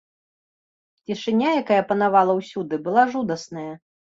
[1.11, 3.69] Цішыня, якая панавала ўсюды, была жудасная.